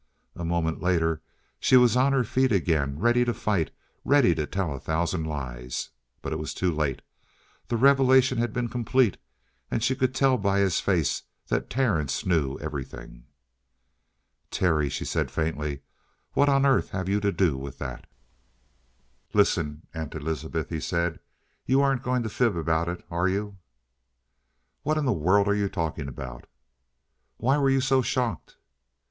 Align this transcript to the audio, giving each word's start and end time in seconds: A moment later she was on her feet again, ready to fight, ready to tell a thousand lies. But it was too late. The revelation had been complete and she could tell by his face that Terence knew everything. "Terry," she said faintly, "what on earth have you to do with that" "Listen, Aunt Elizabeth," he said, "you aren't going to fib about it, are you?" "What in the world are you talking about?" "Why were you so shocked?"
A 0.35 0.43
moment 0.43 0.81
later 0.81 1.21
she 1.59 1.77
was 1.77 1.95
on 1.95 2.11
her 2.11 2.23
feet 2.23 2.51
again, 2.51 2.97
ready 2.97 3.23
to 3.23 3.35
fight, 3.35 3.69
ready 4.03 4.33
to 4.33 4.47
tell 4.47 4.73
a 4.73 4.79
thousand 4.79 5.25
lies. 5.25 5.91
But 6.23 6.33
it 6.33 6.37
was 6.39 6.55
too 6.55 6.71
late. 6.71 7.03
The 7.67 7.77
revelation 7.77 8.39
had 8.39 8.51
been 8.51 8.67
complete 8.67 9.17
and 9.69 9.83
she 9.83 9.95
could 9.95 10.15
tell 10.15 10.39
by 10.39 10.57
his 10.57 10.79
face 10.79 11.21
that 11.49 11.69
Terence 11.69 12.25
knew 12.25 12.57
everything. 12.57 13.25
"Terry," 14.49 14.89
she 14.89 15.05
said 15.05 15.29
faintly, 15.29 15.83
"what 16.33 16.49
on 16.49 16.65
earth 16.65 16.89
have 16.89 17.07
you 17.07 17.19
to 17.19 17.31
do 17.31 17.55
with 17.55 17.77
that" 17.77 18.07
"Listen, 19.35 19.83
Aunt 19.93 20.15
Elizabeth," 20.15 20.69
he 20.71 20.79
said, 20.79 21.19
"you 21.67 21.79
aren't 21.79 22.01
going 22.01 22.23
to 22.23 22.29
fib 22.29 22.55
about 22.57 22.89
it, 22.89 23.05
are 23.11 23.27
you?" 23.27 23.59
"What 24.81 24.97
in 24.97 25.05
the 25.05 25.13
world 25.13 25.47
are 25.47 25.53
you 25.53 25.69
talking 25.69 26.07
about?" 26.07 26.47
"Why 27.37 27.59
were 27.59 27.69
you 27.69 27.81
so 27.81 28.01
shocked?" 28.01 28.55